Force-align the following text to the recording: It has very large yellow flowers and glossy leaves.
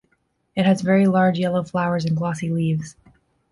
It 0.55 0.65
has 0.65 0.81
very 0.81 1.05
large 1.05 1.37
yellow 1.37 1.63
flowers 1.63 2.05
and 2.05 2.17
glossy 2.17 2.49
leaves. 2.49 2.95